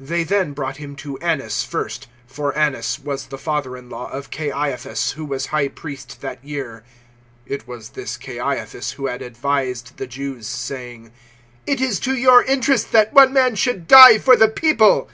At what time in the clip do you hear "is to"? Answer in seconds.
11.82-12.14